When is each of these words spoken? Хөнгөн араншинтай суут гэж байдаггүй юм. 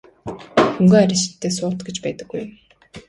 Хөнгөн 0.75 1.03
араншинтай 1.05 1.51
суут 1.57 1.79
гэж 1.87 1.97
байдаггүй 2.01 2.37
юм. 2.43 2.49